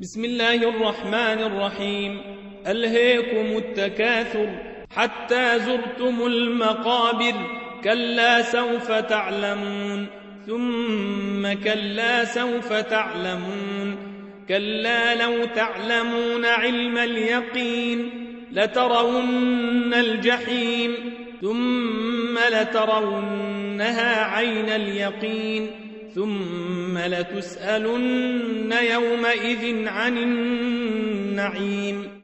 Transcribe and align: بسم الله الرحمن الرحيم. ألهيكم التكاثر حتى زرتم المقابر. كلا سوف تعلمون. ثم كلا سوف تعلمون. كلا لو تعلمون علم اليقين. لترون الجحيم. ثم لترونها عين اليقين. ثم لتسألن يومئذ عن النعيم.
بسم 0.00 0.24
الله 0.24 0.54
الرحمن 0.54 1.14
الرحيم. 1.14 2.20
ألهيكم 2.66 3.56
التكاثر 3.56 4.48
حتى 4.96 5.58
زرتم 5.58 6.26
المقابر. 6.26 7.34
كلا 7.84 8.42
سوف 8.42 8.92
تعلمون. 8.92 10.06
ثم 10.46 11.64
كلا 11.64 12.24
سوف 12.24 12.72
تعلمون. 12.72 13.96
كلا 14.48 15.14
لو 15.14 15.44
تعلمون 15.44 16.44
علم 16.44 16.98
اليقين. 16.98 18.10
لترون 18.52 19.94
الجحيم. 19.94 20.94
ثم 21.42 22.38
لترونها 22.52 24.24
عين 24.24 24.68
اليقين. 24.68 25.70
ثم 26.14 26.98
لتسألن 26.98 28.72
يومئذ 28.72 29.88
عن 29.88 30.18
النعيم. 30.18 32.14